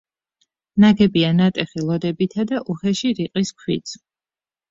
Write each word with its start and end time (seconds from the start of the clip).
ნაგებია 0.83 1.27
ნატეხი 1.41 1.83
ლოდებითა 1.89 2.47
და 2.53 2.61
უხეში 2.75 3.13
რიყის 3.21 3.51
ქვით. 3.61 3.93